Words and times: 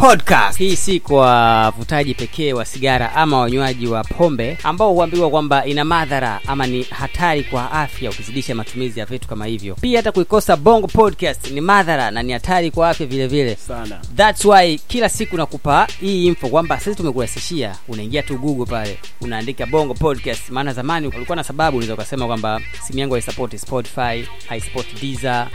Podcast. 0.00 0.58
Hii 0.58 0.76
si 0.76 1.00
kwa 1.00 1.20
wavutaji 1.26 2.14
pekee 2.14 2.52
wa 2.52 2.64
sigara 2.64 3.14
ama 3.14 3.38
wanywaji 3.38 3.86
wa 3.86 4.04
pombe 4.04 4.58
ambao 4.62 4.92
huambiwa 4.92 5.30
kwamba 5.30 5.66
ina 5.66 5.84
madhara 5.84 6.40
ama 6.46 6.66
ni 6.66 6.82
hatari 6.82 7.44
kwa 7.44 7.72
afya 7.72 8.10
ukizidisha 8.10 8.54
matumizi 8.54 9.00
ya 9.00 9.06
vitu 9.06 9.28
kama 9.28 9.46
hivyo. 9.46 9.74
Pia 9.80 9.98
hata 9.98 10.12
kuikosa 10.12 10.56
Bongo 10.56 10.86
Podcast 10.86 11.50
ni 11.50 11.60
madhara 11.60 12.10
na 12.10 12.22
ni 12.22 12.32
hatari 12.32 12.70
kwa 12.70 12.90
afya 12.90 13.06
vile 13.06 13.26
vile. 13.26 13.56
Sana. 13.56 14.00
That's 14.16 14.44
why 14.44 14.78
kila 14.78 15.08
siku 15.08 15.36
nakupa 15.36 15.86
hii 16.00 16.26
info 16.26 16.48
kwamba 16.48 16.80
sisi 16.80 16.96
tumekurahisishia. 16.96 17.76
Unaingia 17.88 18.22
tu 18.22 18.38
Google 18.38 18.66
pale, 18.66 18.98
unaandika 19.20 19.66
Bongo 19.66 19.94
Podcast. 19.94 20.50
Maana 20.50 20.72
zamani 20.72 21.06
ulikuwa 21.06 21.36
na 21.36 21.44
sababu 21.44 21.76
unaweza 21.76 21.94
ukasema 21.94 22.26
kwamba 22.26 22.60
simu 22.86 22.98
yangu 22.98 23.14
haisupport 23.14 23.56
Spotify, 23.56 24.24
haisupport 24.48 25.00
Deezer 25.00 25.48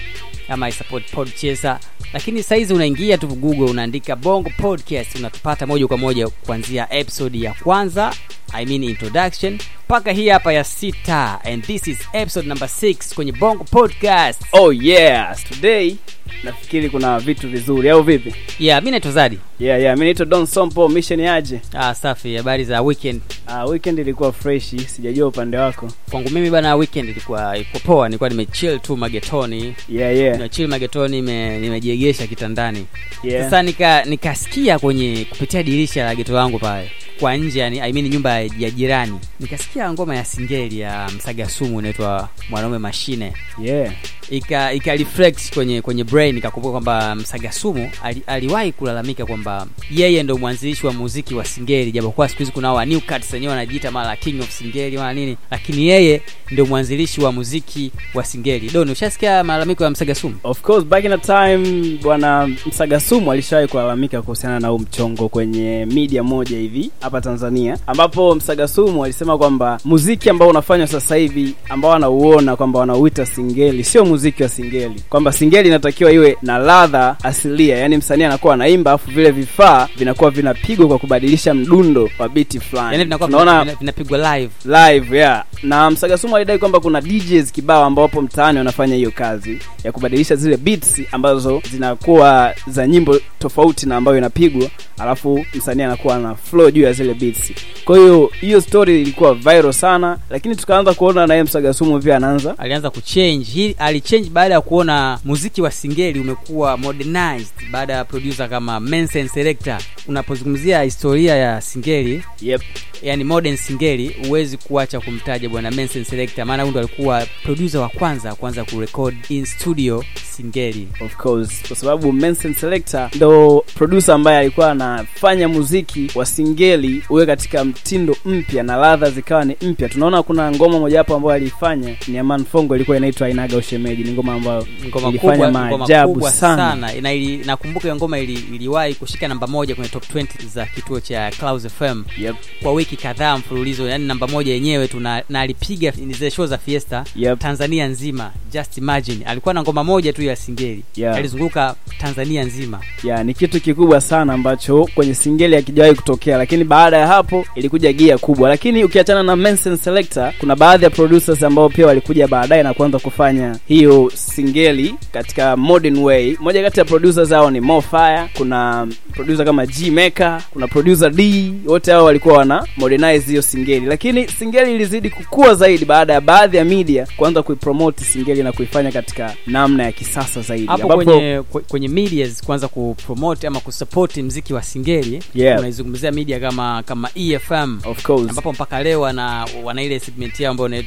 ama 0.49 0.71
support 0.71 1.11
Podchaser, 1.11 1.79
lakini 2.13 2.43
saizi 2.43 2.73
unaingia 2.73 3.17
tu 3.17 3.27
Google 3.27 3.63
unaandika 3.71 4.15
Bongo 4.15 4.49
Podcast, 4.57 5.15
unatupata 5.15 5.67
moja 5.67 5.87
kwa 5.87 5.97
moja 5.97 6.27
kuanzia 6.27 6.93
episode 6.93 7.39
ya 7.39 7.53
kwanza 7.53 8.13
I 8.53 8.65
mean 8.65 8.83
introduction 8.83 9.57
mpaka 9.85 10.11
hii 10.11 10.29
hapa 10.29 10.53
ya 10.53 10.63
sita, 10.63 11.39
and 11.43 11.63
this 11.65 11.87
is 11.87 11.97
episode 12.13 12.47
number 12.47 12.67
6 12.67 13.15
kwenye 13.15 13.31
Bongo 13.31 13.63
Podcast. 13.63 14.41
Oh 14.51 14.73
yes, 14.73 15.43
today 15.49 15.95
nafikiri 16.43 16.89
kuna 16.89 17.19
vitu 17.19 17.49
vizuri 17.49 17.89
au 17.89 18.03
vipi? 18.03 18.35
Yeah, 18.59 18.83
mi 18.83 18.91
naitwa 18.91 19.11
Zadi. 19.11 19.39
Yeah, 19.59 19.81
yeah, 19.81 19.97
mi 19.97 20.05
naitwa 20.05 20.25
Don 20.25 20.45
Sompo, 20.45 20.89
mission 20.89 21.19
yaje? 21.19 21.59
Ah, 21.73 21.95
safi. 21.95 22.35
Habari 22.35 22.63
za 22.65 22.81
weekend? 22.81 23.21
ah 23.47 23.65
weekend 23.65 23.99
ilikuwa 23.99 24.31
fresh, 24.33 24.69
sijajua 24.87 25.27
upande 25.27 25.57
wako. 25.57 25.89
Kwangu 26.11 26.29
mimi 26.29 26.49
bana, 26.49 26.75
weekend 26.75 27.09
ilikuwa 27.09 27.55
ilikuwa 27.55 27.79
poa, 27.83 28.07
nilikuwa 28.09 28.29
nimechill 28.29 28.79
tu 28.79 28.97
magetoni 28.97 29.75
Yeah, 29.89 30.15
yeah. 30.17 30.37
nimechill 30.37 30.67
magetoni, 30.67 31.21
nime- 31.21 31.59
nimejiegesha 31.59 32.27
kitandani 32.27 32.85
Yeah. 33.23 33.43
sasa 33.43 33.63
nika 33.63 34.05
nikasikia 34.05 34.79
kwenye 34.79 35.25
kupitia 35.29 35.63
dirisha 35.63 36.05
la 36.05 36.15
geto 36.15 36.33
langu 36.33 36.59
pale 36.59 36.91
kwa 37.19 37.37
nje 37.37 37.59
yani, 37.59 37.79
I 37.81 37.93
mean 37.93 38.07
nyumba 38.09 38.39
ya 38.39 38.71
jirani. 38.71 39.19
Nikasikia 39.39 39.93
ngoma 39.93 40.15
ya 40.15 40.25
singeli 40.25 40.79
ya 40.79 41.09
msaga 41.17 41.49
sumu 41.49 41.79
inaitwa 41.79 42.29
mwanaume 42.49 42.77
mashine. 42.77 43.33
Yeah. 43.63 43.93
ika 44.29 44.73
ika 44.73 44.95
reflect 44.95 45.53
kwenye 45.53 45.81
kwenye 45.81 46.03
brain 46.03 46.37
ikakumbuka 46.37 46.71
kwamba 46.71 47.15
msaga 47.15 47.51
sumu 47.51 47.91
ali, 48.03 48.21
aliwahi 48.27 48.71
kulalamika 48.71 49.25
kwamba 49.25 49.67
yeye 49.91 50.23
ndo 50.23 50.37
mwanzilishi 50.37 50.87
wa 50.87 50.93
muziki 50.93 51.35
wa 51.35 51.45
singeli 51.45 51.91
japokuwa 51.91 52.29
siku 52.29 52.39
hizi 52.39 52.51
kuna 52.51 52.73
wa 52.73 52.85
new 52.85 52.99
cuts 52.99 53.33
wenyewe 53.33 53.51
wanajiita 53.53 53.91
mara 53.91 54.15
king 54.15 54.39
of 54.41 54.49
singeli 54.51 54.97
mara 54.97 55.13
nini 55.13 55.37
lakini 55.51 55.87
yeye 55.87 56.21
ndio 56.51 56.65
mwanzilishi 56.65 57.21
wa 57.21 57.31
muziki 57.31 57.91
wa 58.13 58.23
singeli. 58.23 58.69
Don 58.69 58.89
ushasikia 58.89 59.43
malalamiko 59.43 59.83
ya 59.83 59.89
msaga 59.89 60.15
sumu? 60.15 60.35
Of 60.43 60.61
course 60.61 60.85
back 60.85 61.03
in 61.05 61.11
the 61.11 61.17
time 61.17 61.97
bwana 62.03 62.47
Msagasumu 62.65 63.31
alishawahi 63.31 63.67
kulalamika 63.67 64.21
kuhusiana 64.21 64.59
na 64.59 64.67
huu 64.67 64.79
mchongo 64.79 65.29
kwenye 65.29 65.85
media 65.85 66.23
moja 66.23 66.57
hivi 66.57 66.91
hapa 67.05 67.21
Tanzania, 67.21 67.77
ambapo 67.87 68.35
Msagasumu 68.35 69.03
alisema 69.03 69.37
kwamba 69.37 69.79
muziki 69.85 70.29
ambao 70.29 70.47
unafanywa 70.49 70.87
sasa 70.87 71.15
hivi 71.15 71.53
ambao 71.69 71.93
anauona 71.93 72.55
kwamba 72.55 72.79
wanauita 72.79 73.25
singeli 73.25 73.83
sio 73.83 74.05
muziki 74.05 74.43
wa 74.43 74.49
singeli, 74.49 75.03
kwamba 75.09 75.31
singeli 75.31 75.67
inatakiwa 75.67 76.11
iwe 76.11 76.37
na 76.41 76.57
ladha 76.57 77.15
asilia, 77.23 77.77
yani 77.77 77.97
msanii 77.97 78.23
anakuwa 78.23 78.53
anaimba 78.53 78.91
afu 78.91 79.11
vile 79.11 79.31
vifaa 79.31 79.87
vinakuwa 79.97 80.31
vinapigwa 80.31 80.87
kwa 80.87 80.97
kubadilisha 80.99 81.53
mdundo 81.53 82.09
wa 82.19 82.29
biti 82.29 82.59
fulani. 82.59 82.97
yani 82.97 83.17
Tunaona 83.17 83.63
vinapigwa 83.79 84.37
live. 84.37 84.51
Live 84.65 85.17
yeah. 85.17 85.43
Na 85.63 85.91
msagasumu 85.91 86.35
alidai 86.35 86.57
kwamba 86.59 86.79
kuna 86.79 87.01
djs 87.01 87.51
kibao 87.51 87.83
ambao 87.85 88.03
wapo 88.05 88.21
mtaani 88.21 88.57
wanafanya 88.57 88.95
hiyo 88.95 89.11
kazi 89.11 89.59
ya 89.83 89.91
kubadilisha 89.91 90.35
zile 90.35 90.57
beats 90.57 91.01
ambazo 91.11 91.61
zinakuwa 91.71 92.53
za 92.67 92.87
nyimbo 92.87 93.19
tofauti 93.39 93.85
na 93.85 93.95
ambayo 93.95 94.17
inapigwa 94.17 94.69
alafu 94.97 95.45
msanii 95.53 95.83
anakuwa 95.83 96.17
na 96.19 96.35
flow 96.35 96.71
juu 96.71 96.81
ya 96.81 96.93
zile 96.95 97.13
beats. 97.13 97.51
Kwa 97.85 97.97
hiyo 97.97 98.31
hiyo 98.41 98.61
story 98.61 99.01
ilikuwa 99.01 99.33
viral 99.35 99.73
sana 99.73 100.17
lakini 100.29 100.55
tukaanza 100.55 100.93
kuona 100.93 101.27
naye 101.27 101.43
msagasumu 101.43 101.99
pia 101.99 102.17
anaanza. 102.17 102.57
Alianza 102.57 102.89
kuchange. 102.89 103.43
Hii 103.43 103.75
alichange 103.79 104.29
baada 104.29 104.53
ya 104.53 104.61
kuona 104.61 105.19
muziki 105.25 105.61
wa 105.61 105.71
singeli 105.71 106.19
umekuwa 106.19 106.77
modernized 106.77 107.69
baada 107.71 107.93
ya 107.93 108.05
producer 108.05 108.49
kama 108.49 108.79
Mensen 108.79 109.27
Selector. 109.27 109.77
Unapozungumzia 110.07 110.81
historia 110.81 111.35
ya 111.35 111.61
singeli 111.61 112.23
yep. 112.41 112.61
yani 113.03 113.23
modern 113.23 113.57
singeli 113.57 114.15
huwezi 114.27 114.57
kuacha 114.57 114.99
kumtaja 114.99 115.49
bwana 115.49 115.71
Mensen 115.71 116.03
Selector 116.03 116.45
maana 116.45 116.63
huyu 116.63 116.71
ndo 116.71 116.79
alikuwa 116.79 117.25
producer 117.43 117.81
wa 117.81 117.89
kwanza 117.89 118.35
kuanza 118.35 118.63
kurecord 118.63 119.15
in 119.29 119.45
studio 119.45 120.03
singeli. 120.35 120.87
Of 121.05 121.15
course 121.15 121.51
kwa 121.67 121.75
sababu 121.75 122.13
Mensen 122.13 122.53
Selector 122.53 123.09
ndo 123.15 123.65
producer 123.75 124.15
ambaye 124.15 124.37
alikuwa 124.37 124.71
anafanya 124.71 125.47
muziki 125.47 126.11
wa 126.15 126.25
singeli 126.25 126.84
uwe 127.09 127.25
katika 127.25 127.65
mtindo 127.65 128.15
mpya 128.25 128.63
na 128.63 128.75
ladha 128.77 129.09
zikawa 129.11 129.45
ni 129.45 129.55
mpya 129.61 129.89
tunaona 129.89 130.23
kuna 130.23 130.51
ngoma 130.51 130.79
mojawapo 130.79 131.15
ambayo 131.15 131.35
aliifanya 131.35 131.95
ni 132.07 132.17
Aman 132.17 132.45
Fongo 132.45 132.75
ilikuwa 132.75 132.97
inaitwa 132.97 133.29
Inaga 133.29 133.57
Ushemeji 133.57 134.03
ni 134.03 134.11
ngoma 134.11 134.33
ambayo 134.33 134.67
ngoma 134.87 135.09
ilifanya 135.09 135.51
maajabu 135.51 136.21
sana. 136.21 136.31
sana, 136.57 136.93
Na 137.01 137.13
ili, 137.13 137.37
nakumbuka 137.37 137.83
hiyo 137.83 137.95
ngoma 137.95 138.19
ili, 138.19 138.33
iliwahi 138.33 138.93
kushika 138.93 139.27
namba 139.27 139.47
moja 139.47 139.75
kwenye 139.75 139.89
top 139.89 140.03
20 140.15 140.25
za 140.53 140.65
kituo 140.65 140.99
cha 140.99 141.31
Clouds 141.39 141.67
FM 141.67 142.03
yep. 142.17 142.35
kwa 142.63 142.73
wiki 142.73 142.97
kadhaa 142.97 143.37
mfululizo 143.37 143.87
yani 143.87 144.07
namba 144.07 144.27
moja 144.27 144.53
yenyewe 144.53 144.87
tu 144.87 144.99
na, 144.99 145.23
na 145.29 145.41
alipiga 145.41 145.91
zile 145.91 146.31
show 146.31 146.45
za 146.45 146.57
fiesta 146.57 147.03
Yep. 147.15 147.39
tanzania 147.39 147.87
nzima 147.87 148.31
just 148.53 148.77
imagine 148.77 149.25
alikuwa 149.25 149.53
na 149.53 149.61
ngoma 149.61 149.83
moja 149.83 150.13
tu 150.13 150.21
ya 150.23 150.35
singeli 150.35 150.83
Yeah. 150.95 151.15
alizunguka 151.17 151.75
tanzania 151.99 152.43
nzima 152.43 152.79
yeah, 153.03 153.25
ni 153.25 153.33
kitu 153.33 153.61
kikubwa 153.61 154.01
sana 154.01 154.33
ambacho 154.33 154.89
kwenye 154.95 155.13
singeli 155.13 155.55
hakijawahi 155.55 155.95
kutokea 155.95 156.37
lakini 156.37 156.63
baada 156.75 156.97
ya 156.97 157.07
hapo 157.07 157.45
ilikuja 157.55 157.93
gia 157.93 158.17
kubwa. 158.17 158.49
Lakini 158.49 158.83
ukiachana 158.83 159.23
na 159.23 159.35
Manson 159.35 159.77
Selector 159.77 160.33
kuna 160.39 160.55
baadhi 160.55 160.83
ya 160.83 160.89
producers 160.89 161.43
ambao 161.43 161.69
pia 161.69 161.87
walikuja 161.87 162.27
baadaye 162.27 162.63
na 162.63 162.73
kuanza 162.73 162.99
kufanya 162.99 163.55
hiyo 163.67 164.11
singeli 164.13 164.95
katika 165.11 165.57
modern 165.57 165.97
way. 165.97 166.37
Moja 166.39 166.63
kati 166.63 166.79
ya 166.79 166.85
producers 166.85 167.29
hao 167.29 167.51
ni 167.51 167.59
Mofire 167.61 168.21
kuna 168.37 168.87
producer 169.13 169.45
kama 169.45 169.65
G 169.65 169.91
Maker 169.91 170.41
kuna 170.53 170.67
producer 170.67 171.09
D 171.11 171.53
wote 171.65 171.91
hao 171.91 172.05
walikuwa 172.05 172.37
wana 172.37 172.67
modernize 172.77 173.25
hiyo 173.29 173.41
singeli. 173.41 173.85
Lakini 173.85 174.27
singeli 174.27 174.75
ilizidi 174.75 175.09
kukua 175.09 175.55
zaidi 175.55 175.85
baada 175.85 176.13
ya 176.13 176.21
baadhi 176.21 176.57
ya 176.57 176.65
media 176.65 177.07
kuanza 177.17 177.43
kuipromote 177.43 178.03
singeli 178.03 178.43
na 178.43 178.51
kuifanya 178.51 178.91
katika 178.91 179.33
namna 179.47 179.83
ya 179.83 179.91
kisasa 179.91 180.41
zaidi. 180.41 180.67
Hapo 180.67 180.83
ambapo- 180.83 181.03
kwenye 181.03 181.41
kwenye 181.67 181.87
medias 181.87 182.43
kuanza 182.43 182.67
kupromote 182.67 183.47
ama 183.47 183.59
kusupport 183.59 184.17
mziki 184.17 184.53
wa 184.53 184.63
singeli 184.63 185.23
Yeah. 185.35 185.59
unaizungumzia 185.59 186.11
media 186.11 186.39
kama 186.39 186.64
kama 186.85 187.09
efm 187.15 187.79
of 187.85 188.03
course. 188.03 188.29
ambapo 188.29 188.53
mpaka 188.53 188.83
leo 188.83 189.01
wana 189.01 189.47
wana 189.63 189.83
ile 189.83 189.99
segment 189.99 190.39
yao 190.39 190.51
ambayo 190.51 190.83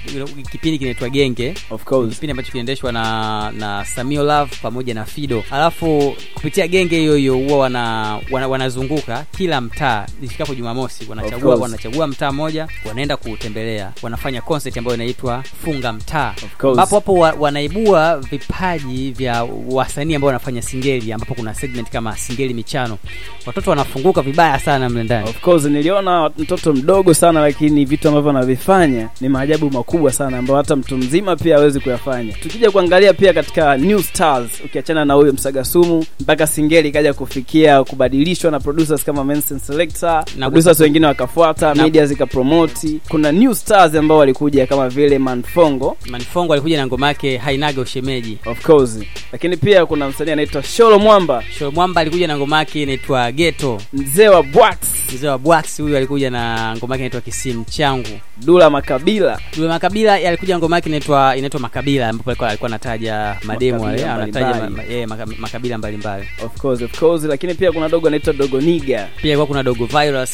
kipindi 0.51 0.79
kinaitwa 0.79 1.09
genge. 1.09 1.55
Of 1.71 1.85
course. 1.85 2.15
Kipindi 2.15 2.31
ambacho 2.31 2.51
kinaendeshwa 2.51 2.93
na 2.93 3.51
na 3.51 3.85
Samio 3.85 4.23
Love 4.23 4.57
pamoja 4.63 4.95
na 4.95 5.05
Fido. 5.05 5.45
Alafu 5.51 6.17
kupitia 6.35 6.69
genge 6.69 6.99
hiyo 6.99 7.17
hiyo 7.17 7.35
huwa 7.35 7.59
wana, 7.59 8.19
wana, 8.31 8.49
wanazunguka 8.49 9.25
kila 9.37 9.61
mtaa. 9.61 10.07
Ifikapo 10.23 10.55
Jumamosi, 10.55 11.07
wanachagua 11.09 11.55
wanachagua 11.57 12.07
mtaa 12.07 12.33
mmoja, 12.33 12.69
wanaenda 12.85 13.17
kuutembelea, 13.17 13.93
wanafanya 14.03 14.41
concert 14.41 14.77
ambayo 14.79 14.95
inaitwa 14.95 15.43
funga 15.65 15.93
mtaa, 15.93 16.35
ambapo 16.63 16.95
hapo 16.95 17.15
wa, 17.15 17.33
wanaibua 17.33 18.17
vipaji 18.19 19.11
vya 19.11 19.45
wasanii 19.71 20.15
ambao 20.15 20.27
wanafanya 20.27 20.63
singeli, 20.63 21.13
ambapo 21.13 21.35
kuna 21.35 21.55
segment 21.55 21.91
kama 21.91 22.17
singeli 22.17 22.55
michano, 22.55 22.99
watoto 23.47 23.71
wanafunguka 23.71 24.23
vibaya 24.23 24.59
sana 24.59 24.89
mle 24.89 25.03
ndani. 25.05 25.29
of 25.31 25.41
course 25.41 25.65
niliona 25.69 26.31
mtoto 26.39 26.73
mdogo 26.73 27.15
sana 27.15 27.41
lakini 27.41 27.85
vitu 27.85 28.09
ambavyo 28.09 28.31
anavifanya 28.31 29.09
ni 29.21 29.29
maajabu 29.29 29.71
makubwa 29.71 30.13
sana 30.13 30.39
ambayo 30.39 30.57
hata 30.57 30.77
mtu 30.77 30.97
mzima 30.97 31.37
pia 31.37 31.57
hawezi 31.57 31.81
kuyafanya. 31.81 32.33
Tukija 32.33 32.71
kuangalia 32.71 33.15
pia 33.15 33.33
katika 33.33 33.77
new 33.77 34.03
stars 34.03 34.51
ukiachana 34.65 35.05
na 35.05 35.15
huyo 35.15 35.33
msagasumu 35.33 36.05
mpaka 36.21 36.47
singeli 36.47 36.89
ikaja 36.89 37.15
kufikia 37.15 37.85
kubadilishwa 37.85 38.51
na 38.51 38.61
producers 38.61 39.05
kama 39.05 39.25
Manson 39.25 39.59
Selector 39.59 40.25
Na 40.37 40.51
producers 40.51 40.81
wengine 40.81 41.07
wakafuata 41.07 41.75
media 41.75 42.07
zikapromoti 42.07 43.01
kuna 43.09 43.33
new 43.33 43.55
stars 43.55 43.95
ambao 43.95 44.19
walikuja 44.19 44.67
kama 44.67 44.89
vile 44.89 45.19
manfongo. 45.19 45.97
Manfongo 46.11 46.53
alikuja 46.53 46.77
na 46.77 46.87
ngoma 46.87 47.07
yake 47.09 47.37
hainaga 47.37 47.81
ushemeji. 47.83 48.39
of 48.47 48.63
course. 48.67 48.99
Lakini 49.33 49.57
pia 49.57 49.87
kuna 49.87 50.09
msanii 50.09 50.31
anaitwa 50.33 50.63
sholo 50.63 50.99
mwamba. 50.99 51.43
Sholo 51.59 51.71
Mwamba 51.71 52.01
alikuja 52.01 52.27
na 52.27 52.37
ngoma 52.37 52.59
yake 52.59 52.83
inaitwa 52.83 53.33
Ghetto. 53.33 53.81
mzee 53.93 54.29
wa 54.29 54.43
bwax 54.43 54.77
mzee 55.15 55.29
wa 55.29 55.39
Bwax 55.39 55.58
huyu 55.83 55.97
alikuja 55.97 56.31
na 56.31 56.75
ngoma 56.77 56.95
yake 56.95 57.03
inaitwa 57.03 57.21
Kisimu 57.21 57.65
changu. 57.65 58.21
Dula 58.45 58.71
makabila. 58.71 59.39
Dula 59.57 59.69
Makabila 59.69 60.15
alikuja 60.15 60.59
ngoma 60.59 60.77
yake 60.77 60.89
inaitwa 60.89 61.37
inaitwa 61.37 61.61
Makabila 61.61 62.09
ambapo 62.09 62.31
alikuwa 62.31 62.49
alikuwa 62.49 62.69
anataja 62.71 63.37
mademo 63.45 63.81
wale 63.85 64.05
anataja 64.05 64.71
eh, 64.91 65.09
makabila 65.39 65.79
mbalimbali. 65.79 66.29
of 66.45 66.57
course 66.61 66.83
of 66.83 66.99
course 67.01 67.25
lakini 67.25 67.55
pia 67.55 67.73
kuna 67.73 67.89
dogo 67.89 68.09
anaitwa 68.09 68.33
dogo 68.33 68.61
niga. 68.61 69.09
Pia 69.23 69.37
kwa 69.37 69.47
kuna 69.47 69.63
Dogo 69.63 69.87
Virus. 69.87 70.31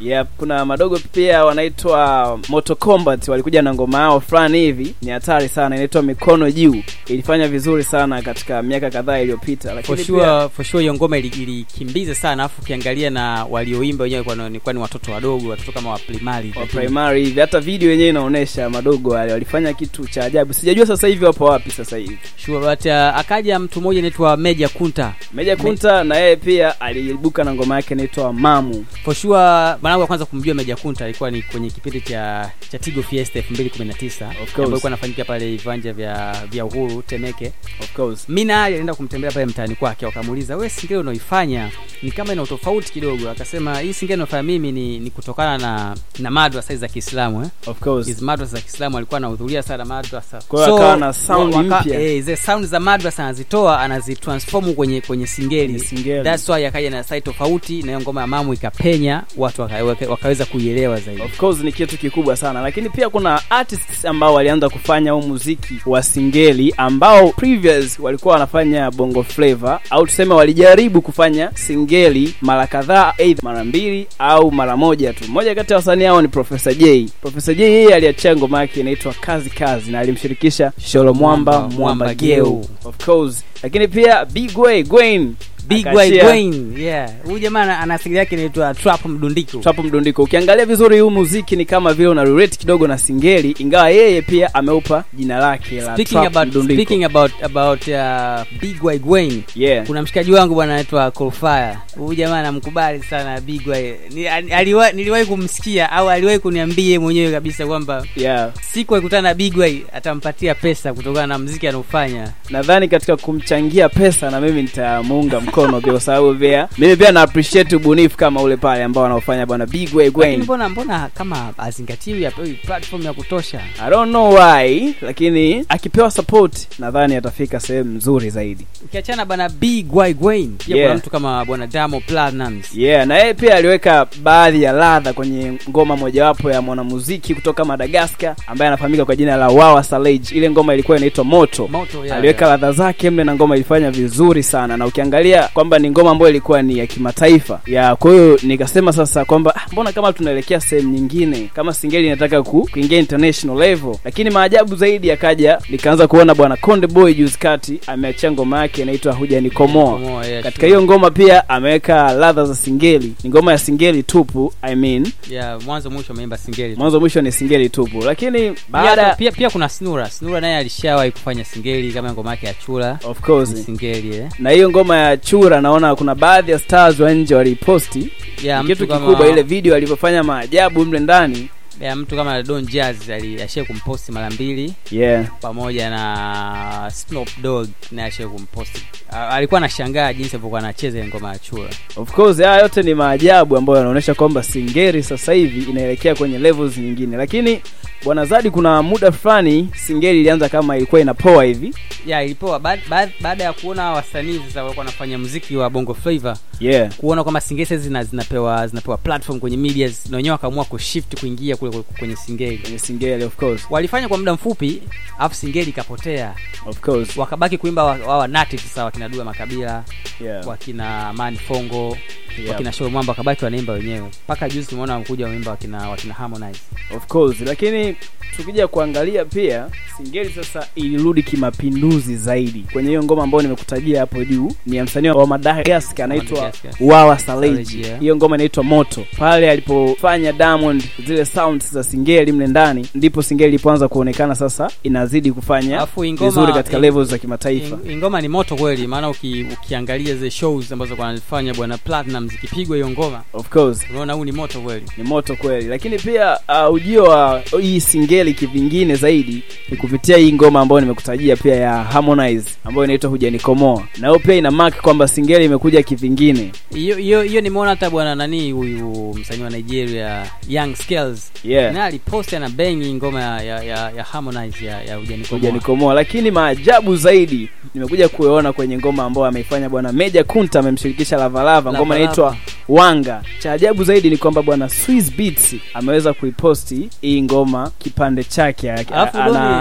Yep, 0.00 0.26
kuna 0.36 0.64
madogo 0.64 0.98
pia 1.12 1.44
wanaitwa 1.44 2.38
Moto 2.48 2.74
Combat 2.76 3.28
walikuja 3.28 3.62
na 3.62 3.74
ngoma 3.74 3.98
yao 3.98 4.20
fulani 4.20 4.60
hivi, 4.60 4.94
ni 5.02 5.10
hatari 5.10 5.48
sana, 5.48 5.76
inaitwa 5.76 6.02
mikono 6.02 6.50
juu. 6.50 6.82
Ilifanya 7.06 7.48
vizuri 7.48 7.84
sana 7.84 8.22
katika 8.22 8.62
miaka 8.62 8.90
kadhaa 8.90 9.18
iliyopita, 9.18 9.82
for 9.82 9.96
sure, 9.98 10.20
pia 10.22 10.48
for 10.48 10.64
sure 10.64 10.80
hiyo 10.82 10.94
ngoma 10.94 11.18
ili- 11.18 11.28
ilikimbiza 11.42 12.14
sana 12.14 12.44
afu 12.44 12.62
ukiangalia 12.62 13.10
na 13.10 13.44
walioimba 13.50 14.04
wenyewe 14.04 14.22
kwa 14.62 14.72
ni 14.72 14.78
watoto 14.78 15.12
wadogo 15.12 15.48
watoto 15.48 15.72
kama 15.72 15.90
wa 15.90 15.98
primary 15.98 16.52
wa 16.60 16.66
primary 16.66 17.24
hivi, 17.24 17.40
hata 17.48 17.60
video 17.60 17.90
yenyewe 17.90 18.08
inaonyesha 18.08 18.70
madogo 18.70 19.10
wale 19.10 19.32
walifanya 19.32 19.72
kitu 19.74 20.06
cha 20.08 20.24
ajabu. 20.24 20.54
Sijajua 20.54 20.86
sasa 20.86 21.06
hivi 21.08 21.24
wapo 21.24 21.44
wapi 21.44 21.70
sasa 21.70 21.96
hivi. 21.96 22.18
sure 22.44 22.58
but 22.58 22.86
uh, 22.86 22.92
akaja 22.92 23.58
mtu 23.58 23.80
mmoja 23.80 23.98
anaitwa 23.98 24.36
Meja 24.36 24.68
Kunta 24.68 25.14
Meja 25.34 25.56
Kunta 25.56 26.04
na 26.04 26.16
yeye 26.16 26.36
pia 26.36 26.80
aliibuka 26.80 27.44
na 27.44 27.54
ngoma 27.54 27.76
yake 27.76 27.94
inaitwa 27.94 28.32
Mamu. 28.32 28.86
for 29.04 29.14
sure 29.14 29.38
mwanangu 29.82 30.00
wa 30.00 30.06
kwanza 30.06 30.24
kumjua 30.24 30.54
Meja 30.54 30.76
Kunta 30.76 31.04
alikuwa 31.04 31.30
ni 31.30 31.42
kwenye 31.42 31.70
kipindi 31.70 32.00
cha 32.00 32.50
cha 32.72 32.78
Tigo 32.78 33.02
Fiesta 33.02 33.38
2019 33.40 34.24
ambayo 34.24 34.68
ilikuwa 34.68 34.90
inafanyika 34.90 35.24
pale 35.24 35.56
viwanja 35.56 35.92
vya 35.92 36.36
vya 36.50 36.64
Uhuru 36.64 37.02
Temeke 37.02 37.52
Of 37.80 37.92
course. 37.92 38.26
alienda 38.50 38.94
kumtembelea 38.94 39.32
pale 39.34 39.46
mtaani 39.46 39.74
kwake 39.74 40.06
wakamuuliza 40.06 40.56
we 40.56 40.68
singeli 40.68 41.00
unaoifanya 41.00 41.70
ni 42.02 42.10
kama 42.10 42.32
ina 42.32 42.42
utofauti 42.42 42.92
kidogo 42.92 43.30
akasema 43.30 43.78
hii 43.80 43.92
singeli 43.92 44.14
unaofanya 44.14 44.42
mimi 44.42 44.72
ni, 44.72 44.98
ni 44.98 45.10
kutokana 45.10 45.58
na 45.58 45.96
na 46.18 46.30
madwa 46.30 46.62
hizi 46.62 46.76
za 46.76 46.88
kiislamu 46.88 47.37
eh? 47.42 47.48
Of 47.66 47.78
course. 47.80 48.06
hizi 48.06 48.24
madrasa 48.24 48.52
za 48.56 48.60
kiislamu 48.60 48.96
alikuwa 48.96 49.18
anahudhuria 49.18 49.62
sana 49.62 49.84
madrasa 49.84 50.38
Kwa 50.48 50.64
hiyo 50.64 50.76
akawa 50.76 50.96
na 50.96 51.12
sound 51.12 51.54
mpya. 51.54 52.00
eh, 52.00 52.22
zile 52.24 52.36
sound 52.36 52.66
za 52.66 52.80
madrasa 52.80 53.24
anazitoa 53.24 53.80
anazitransform 53.80 54.74
kwenye 54.74 55.00
kwenye 55.00 55.26
singeli 55.26 55.78
singeli. 55.78 56.24
that's 56.24 56.48
why 56.48 56.66
akaja 56.66 56.90
na 56.90 57.04
style 57.04 57.20
tofauti 57.20 57.82
na 57.82 57.86
hiyo 57.86 58.00
ngoma 58.00 58.20
ya 58.20 58.26
mamu 58.26 58.54
ikapenya 58.54 59.22
watu 59.36 59.62
waka, 59.62 59.84
waka, 59.84 60.08
wakaweza 60.10 60.44
kuielewa 60.44 61.00
zaidi 61.00 61.22
Of 61.22 61.36
course 61.36 61.60
ni 61.60 61.72
kitu 61.72 61.98
kikubwa 61.98 62.36
sana, 62.36 62.60
lakini 62.60 62.90
pia 62.90 63.08
kuna 63.10 63.50
artists 63.50 64.04
ambao 64.04 64.34
walianza 64.34 64.68
kufanya 64.68 65.12
huu 65.12 65.22
muziki 65.22 65.74
wa 65.86 66.02
singeli 66.02 66.74
ambao 66.76 67.28
previous 67.32 67.98
walikuwa 67.98 68.34
wanafanya 68.34 68.90
bongo 68.90 69.22
flavor 69.22 69.80
au 69.90 70.06
tuseme 70.06 70.34
walijaribu 70.34 71.02
kufanya 71.02 71.50
singeli 71.54 72.34
mara 72.40 72.66
kadhaa, 72.66 73.14
either 73.18 73.44
mara 73.44 73.64
mbili 73.64 74.06
au 74.18 74.52
mara 74.52 74.76
moja 74.76 75.12
tu. 75.12 75.24
Mmoja 75.28 75.54
kati 75.54 75.72
ya 75.72 75.76
wasanii 75.76 76.04
hao 76.04 76.22
ni 76.22 76.28
Professor 76.28 76.74
J. 76.74 77.08
Professor 77.30 77.54
J 77.54 77.62
yeye 77.64 77.94
aliachia 77.94 78.36
ngoma 78.36 78.60
yake 78.60 78.80
inaitwa 78.80 79.14
Kazi 79.20 79.50
Kazi 79.50 79.90
na 79.90 79.98
alimshirikisha 80.00 80.72
Sholo 80.86 81.14
Mwamba 81.14 81.68
Mwamba. 81.68 82.14
Geu. 82.14 82.64
Of 82.84 83.04
course. 83.04 83.44
Lakini 83.62 83.88
pia 83.88 84.24
Big 84.24 84.58
Way 84.58 84.82
Gwen 84.82 85.34
big 85.68 85.86
white 85.86 86.22
Gwen, 86.24 86.74
yeah 86.78 87.10
huyu 87.24 87.38
jamaa 87.38 87.78
ana- 87.78 87.94
asili 87.94 88.16
yake 88.16 88.34
inaitwa 88.34 88.74
trap 88.74 89.06
mdundiko 89.06 89.58
Trap 89.58 89.78
mdundiko. 89.78 90.22
Ukiangalia 90.22 90.66
vizuri 90.66 91.00
huu 91.00 91.10
muziki 91.10 91.56
ni 91.56 91.64
kama 91.64 91.94
vile 91.94 92.08
una 92.08 92.24
relate 92.24 92.56
kidogo 92.56 92.86
na 92.86 92.98
singeli, 92.98 93.54
ingawa 93.58 93.90
yeye 93.90 94.22
pia 94.22 94.54
ameupa 94.54 95.04
jina 95.12 95.38
lake 95.38 95.74
la 95.80 95.82
speaking 95.94 96.12
Trap 96.20 96.26
about 96.36 96.48
mdundiko. 96.48 96.82
speaking 96.82 97.04
about 97.04 97.32
about 97.42 97.88
uh, 97.88 98.60
big 98.60 98.84
white 98.84 99.02
Gwen 99.02 99.42
yeah. 99.56 99.86
kuna 99.86 100.02
mshikaji 100.02 100.32
wangu 100.32 100.54
bwana 100.54 100.72
anaitwa 100.72 101.10
Colfire. 101.10 101.78
Huyu 101.96 102.14
jamaa 102.14 102.42
namkubali 102.42 103.02
sana 103.02 103.40
Big 103.40 103.66
Way. 103.68 103.94
Ni, 104.10 104.28
ali- 104.28 104.52
aliwa- 104.52 104.92
niliwahi 104.92 105.26
kumsikia 105.26 105.92
au 105.92 106.10
aliwahi 106.10 106.38
kuniambia 106.38 107.00
mwenyewe 107.00 107.32
kabisa 107.32 107.66
kwamba 107.66 108.04
Yeah. 108.16 108.50
siku 108.72 108.96
akutana 108.96 109.28
na 109.28 109.34
Big 109.34 109.56
Way 109.58 109.78
atampatia 109.92 110.54
pesa 110.54 110.94
kutokana 110.94 111.26
na 111.26 111.38
muziki 111.38 111.68
anaofanya. 111.68 112.28
Nadhani 112.50 112.88
katika 112.88 113.16
kumchangia 113.16 113.88
pesa 113.88 114.30
na 114.30 114.40
mimi 114.40 114.62
nitamuunga 114.62 115.40
mkono 115.40 115.57
pia 115.66 115.92
kwa 115.92 116.00
sababu 116.00 116.34
pia 116.34 116.68
mimi 116.78 116.96
pia 116.96 117.12
na 117.12 117.22
appreciate 117.22 117.76
ubunifu 117.76 118.16
kama 118.16 118.42
ule 118.42 118.56
pale 118.56 118.84
ambao 118.84 119.02
wanaofanya 119.02 119.46
bwana 119.46 119.66
Big 119.66 119.94
Way 119.96 120.10
Gwen. 120.10 120.42
mbona 120.42 120.68
mbona 120.68 121.08
kama 121.14 121.52
azingatiwi 121.58 122.26
apewi 122.26 122.52
platform 122.52 123.02
ya 123.02 123.12
kutosha? 123.12 123.60
I 123.86 123.90
don't 123.90 124.10
know 124.10 124.34
why, 124.34 124.94
lakini 125.02 125.64
akipewa 125.68 126.10
support 126.10 126.68
nadhani 126.78 127.16
atafika 127.16 127.60
sehemu 127.60 127.96
nzuri 127.96 128.30
zaidi. 128.30 128.66
Ukiachana 128.84 129.24
bwana 129.24 129.48
Big 129.48 129.94
Way 129.96 130.14
Gwen, 130.14 130.56
pia 130.66 130.76
Yeah. 130.76 130.88
kuna 130.88 130.98
mtu 130.98 131.10
kama 131.10 131.44
bwana 131.44 131.66
Diamond 131.66 132.04
Platnumz. 132.04 132.64
Yeah, 132.74 133.06
na 133.06 133.18
yeye 133.18 133.34
pia 133.34 133.54
aliweka 133.56 134.06
baadhi 134.22 134.62
ya 134.62 134.72
ladha 134.72 135.12
kwenye 135.12 135.52
ngoma 135.70 135.96
mojawapo 135.96 136.50
ya 136.50 136.62
mwanamuziki 136.62 137.34
kutoka 137.34 137.64
Madagascar 137.64 138.36
ambaye 138.46 138.68
anafahamika 138.68 139.04
kwa 139.04 139.16
jina 139.16 139.36
la 139.36 139.48
Wawa 139.48 139.82
Salage. 139.84 140.34
Ile 140.34 140.50
ngoma 140.50 140.74
ilikuwa 140.74 140.96
inaitwa 140.98 141.24
Moto. 141.24 141.68
Moto 141.68 142.04
yeah. 142.04 142.18
aliweka 142.18 142.46
ladha 142.46 142.72
zake 142.72 143.10
mle 143.10 143.24
na 143.24 143.34
ngoma 143.34 143.54
ilifanya 143.56 143.90
vizuri 143.90 144.42
sana 144.42 144.76
na 144.76 144.86
ukiangalia 144.86 145.47
kwamba 145.54 145.78
ni 145.78 145.90
ngoma 145.90 146.10
ambayo 146.10 146.30
ilikuwa 146.30 146.62
ni 146.62 146.78
ya 146.78 146.86
kimataifa 146.86 147.60
ya 147.66 147.96
kwa 147.96 148.10
hiyo 148.12 148.38
nikasema 148.42 148.92
sasa 148.92 149.24
kwamba 149.24 149.56
ah, 149.56 149.60
mbona 149.72 149.92
kama 149.92 150.12
tunaelekea 150.12 150.60
sehemu 150.60 150.90
nyingine 150.92 151.50
kama 151.54 151.74
singeli 151.74 152.06
inataka 152.06 152.42
ku, 152.42 152.68
kuingia 152.72 152.98
international 152.98 153.58
level 153.58 153.94
lakini 154.04 154.30
maajabu 154.30 154.76
zaidi 154.76 155.08
yakaja 155.08 155.58
nikaanza 155.70 156.06
kuona 156.08 156.34
bwana 156.34 156.56
konde 156.56 156.86
boy 156.86 157.14
juzi 157.14 157.38
kati 157.38 157.80
ameachia 157.86 158.32
ngoma 158.32 158.58
yake 158.60 158.82
inaitwa 158.82 159.12
hujanikomoa 159.12 160.26
yeah, 160.26 160.42
katika 160.42 160.60
sure. 160.60 160.66
hiyo 160.68 160.82
ngoma 160.82 161.10
pia 161.10 161.48
ameweka 161.48 162.12
ladha 162.12 162.44
za 162.44 162.54
singeli 162.54 163.12
ni 163.24 163.30
ngoma 163.30 163.52
ya 163.52 163.58
singeli 163.58 164.02
tupu 164.02 164.52
I 164.62 164.74
mean 164.74 165.06
Yeah, 165.30 165.62
mwanzo 165.62 165.90
mwisho 165.90 166.12
ameimba 166.12 166.36
singeli. 166.38 166.76
mwanzo 166.76 167.00
mwisho 167.00 167.22
ni 167.22 167.32
singeli 167.32 167.68
tupu 167.68 167.98
lakini 168.04 168.52
baada 168.68 169.14
pia, 169.14 169.32
pia 169.32 169.50
kuna 169.50 169.68
Snura. 169.68 170.10
Snura 170.10 170.40
naye 170.40 170.56
alishawahi 170.56 171.10
kufanya 171.10 171.44
singeli 171.44 171.92
kama 171.92 172.12
ngoma 172.12 172.30
yake 172.30 172.46
ya 172.46 172.54
Chula. 172.54 172.98
of 173.04 173.20
course 173.20 173.64
singeli 173.64 174.16
eh. 174.16 174.28
na 174.38 174.50
hiyo 174.50 174.70
ngoma 174.70 174.96
ya 174.96 175.16
chura 175.30 175.60
naona 175.60 175.96
kuna 175.96 176.14
baadhi 176.14 176.50
ya 176.52 176.58
stars 176.58 177.00
wa 177.00 177.12
nje 177.14 177.34
waliposti. 177.34 178.10
Yeah, 178.42 178.66
kitu 178.66 178.86
kama- 178.86 179.06
kikubwa 179.06 179.28
ile 179.28 179.42
video 179.42 179.74
alivyofanya 179.74 180.22
maajabu 180.22 180.84
mle 180.84 180.98
ndani. 180.98 181.48
Ya 181.80 181.96
mtu 181.96 182.16
kama 182.16 182.42
Don 182.42 182.66
Jazz 182.66 183.10
alishia 183.10 183.64
kumposti 183.64 184.12
mara 184.12 184.30
mbili. 184.30 184.72
Yeah. 184.90 185.24
Pamoja 185.40 185.90
na 185.90 186.90
Snoop 186.94 187.28
Dogg 187.42 187.68
naye 187.92 188.08
ashia 188.08 188.28
kumposti. 188.28 188.82
Alikuwa 189.30 189.58
anashangaa 189.58 190.12
jinsi 190.12 190.30
alivyokuwa 190.30 190.60
anacheza 190.60 191.04
ngoma 191.06 191.32
ya 191.32 191.38
chura. 191.38 191.68
of 191.96 192.12
course 192.12 192.36
haya 192.38 192.62
yote 192.62 192.82
ni 192.82 192.94
maajabu 192.94 193.56
ambayo 193.56 193.78
yanaonyesha 193.78 194.14
kwamba 194.14 194.42
singeri 194.42 195.02
sasa 195.02 195.32
hivi 195.32 195.70
inaelekea 195.70 196.14
kwenye 196.14 196.38
levels 196.38 196.78
nyingine. 196.78 197.16
Lakini 197.16 197.60
bwana 198.04 198.24
zadi 198.24 198.50
kuna 198.50 198.82
muda 198.82 199.12
fulani 199.12 199.68
singeli 199.86 200.20
ilianza 200.20 200.48
kama 200.48 200.76
ilikuwa 200.76 201.00
inapoa 201.00 201.44
hivi 201.44 201.74
Yeah, 202.06 202.24
ilipoa 202.24 202.58
baada 202.58 202.82
ba, 202.88 203.08
baada 203.20 203.44
ya 203.44 203.52
kuona 203.52 203.90
wasanii 203.90 204.38
sasa 204.46 204.62
walikuwa 204.62 204.84
wanafanya 204.86 205.18
muziki 205.18 205.56
wa 205.56 205.70
Bongo 205.70 205.94
Flava, 205.94 206.36
yeah 206.60 206.94
kuona 206.94 207.22
kwamba 207.22 207.40
singeli 207.40 207.76
zina, 207.78 208.04
zinapewa 208.04 208.66
zinapewa 208.66 208.96
platform 208.96 209.40
kwenye 209.40 209.56
media 209.56 209.90
na 210.10 210.16
wenyewe 210.16 210.32
wakaamua 210.32 210.64
kushift 210.64 211.20
kuingia 211.20 211.56
kule 211.56 211.82
kwenye 211.98 212.16
singeli. 212.16 212.58
kwenye 212.58 212.78
singeli 212.78 213.24
of 213.24 213.36
course 213.36 213.62
Walifanya 213.70 214.08
kwa 214.08 214.18
muda 214.18 214.32
mfupi, 214.34 214.82
afu 215.18 215.34
singeli 215.34 215.70
ikapotea. 215.70 216.34
of 216.66 216.80
course 216.80 217.16
Wakabaki 217.16 217.58
kuimba 217.58 217.84
wa, 217.84 218.18
wa, 218.18 218.28
sasa 218.50 218.84
wakina 218.84 219.08
Dua 219.08 219.24
Makabila, 219.24 219.84
yeah 220.24 220.46
wakina 220.46 221.12
Mani 221.12 221.38
Fongo, 221.38 221.96
Yeah. 222.38 222.50
wakina 222.50 222.72
Show 222.72 222.90
Mwamba 222.90 223.10
wakabaki 223.10 223.44
wanaimba 223.44 223.72
wenyewe 223.72 224.08
mpaka 224.24 224.48
juzi 224.48 224.68
tumeona 224.68 224.92
wamekuja 224.92 225.24
wameimba 225.24 225.50
wakina 225.50 225.88
wakina 225.88 226.14
Harmonize. 226.14 226.60
of 226.96 227.06
course 227.06 227.40
lakini 227.40 227.87
tukija 228.36 228.66
kuangalia 228.68 229.24
pia 229.24 229.66
singeli 229.96 230.30
sasa 230.30 230.66
ilirudi 230.74 231.22
kimapinduzi 231.22 232.16
zaidi. 232.16 232.64
Kwenye 232.72 232.88
hiyo 232.88 233.02
ngoma 233.04 233.22
ambayo 233.22 233.42
nimekutajia 233.42 234.00
hapo 234.00 234.24
juu 234.24 234.52
ni 234.66 234.76
ya 234.76 234.84
msanii 234.84 235.08
wa 235.08 235.26
madagascar 235.26 236.04
anaitwa 236.04 236.52
wawa 236.80 237.18
saleji. 237.18 237.86
Hiyo 238.00 238.16
ngoma 238.16 238.36
inaitwa 238.36 238.64
moto. 238.64 239.04
Pale 239.18 239.50
alipofanya 239.50 240.32
diamond 240.32 240.84
zile 241.06 241.24
sounds 241.24 241.72
za 241.72 241.84
singeli 241.84 242.32
mle 242.32 242.46
ndani 242.46 242.86
ndipo 242.94 243.22
singeli 243.22 243.48
ilipoanza 243.48 243.88
kuonekana 243.88 244.34
sasa 244.34 244.70
inazidi 244.82 245.32
kufanya 245.32 245.86
vizuri 246.20 246.52
katika 246.52 246.78
levels 246.78 247.08
za 247.08 247.18
kimataifa. 247.18 247.78
ngoma 247.90 248.20
ni 248.20 248.28
moto 248.28 248.56
kweli, 248.56 248.86
maana 248.86 249.08
uki, 249.10 249.46
ukiangalia 249.52 250.14
zile 250.14 250.30
shows 250.30 250.72
ambazo 250.72 250.94
anafanya 251.04 251.54
bwana 251.54 251.78
Platinum 251.78 252.28
zikipigwa 252.28 252.76
hiyo 252.76 252.90
ngoma, 252.90 253.22
of 253.32 253.48
course. 253.48 253.80
unaona 253.90 254.12
huu 254.12 254.24
ni 254.24 254.32
moto 254.32 254.60
kweli. 254.60 254.84
ni 254.96 255.04
moto 255.04 255.36
kweli. 255.36 255.66
Lakini 255.68 255.98
pia 255.98 256.38
uh, 256.68 256.74
ujio 256.74 257.04
wa 257.04 257.42
hii 257.78 257.84
singeli 257.84 258.34
kivingine 258.34 258.94
zaidi 258.94 259.42
ni 259.70 259.76
kupitia 259.76 260.16
hii 260.16 260.32
ngoma 260.32 260.60
ambayo 260.60 260.80
nimekutajia 260.80 261.36
pia 261.36 261.54
ya 261.54 261.72
harmonize 261.84 262.50
ambayo 262.64 262.84
inaitwa 262.84 263.10
hujanikomoa 263.10 263.82
na 263.98 264.06
hiyo 264.08 264.18
pia 264.18 264.34
ina 264.34 264.50
mark 264.50 264.80
kwamba 264.80 265.08
singeli 265.08 265.44
imekuja 265.44 265.82
kivingine. 265.82 266.52
Hiyo 266.74 266.96
hiyo 266.96 267.22
hiyo 267.22 267.40
nimeona 267.40 267.70
hata 267.70 267.90
bwana 267.90 268.14
nani 268.14 268.52
huyu 268.52 269.14
msanii 269.20 269.42
wa 269.42 269.50
Nigeria 269.50 270.26
Young 270.48 270.74
Skills. 270.74 271.32
Yeah. 271.44 271.74
Na 271.74 271.84
aliposti 271.84 272.36
ana 272.36 272.48
bengi 272.48 272.94
ngoma 272.94 273.20
ya, 273.20 273.42
ya, 273.42 273.62
ya, 273.62 273.90
ya 273.96 274.04
Harmonize 274.04 274.64
ya, 274.66 274.82
ya 274.82 274.96
Hujanikomoa. 274.96 275.38
hujanikomoa 275.40 275.94
lakini 275.94 276.30
maajabu 276.30 276.96
zaidi 276.96 277.48
nimekuja 277.74 278.08
kuona 278.08 278.52
kwenye 278.52 278.78
ngoma 278.78 279.04
ambayo 279.04 279.26
ameifanya 279.26 279.68
bwana 279.68 279.92
meja 279.92 280.24
kunta 280.24 280.58
amemshirikisha 280.60 281.16
lavalava 281.16 281.72
ngoma 281.72 281.96
inaitwa 281.98 282.36
wanga. 282.68 283.22
Cha 283.38 283.52
ajabu 283.52 283.84
zaidi 283.84 284.10
ni 284.10 284.16
kwamba 284.16 284.42
bwana 284.42 284.68
Swiss 284.68 285.12
Beats 285.16 285.54
ameweza 285.74 286.12
kuiposti 286.12 286.88
hii 287.00 287.22
ngoma 287.22 287.67
kipande 287.70 288.24
chake 288.24 288.72